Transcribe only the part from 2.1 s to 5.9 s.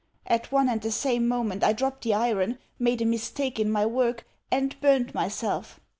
iron, made a mistake in my work, and burned myself!